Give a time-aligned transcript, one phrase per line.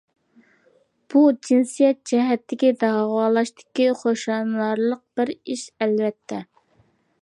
[1.13, 6.47] بۇ جىنسىيەت جەھەتتىكى داۋالاشتىكى خۇشاللىنارلىق بىر ئىش، ئەلۋەتتە.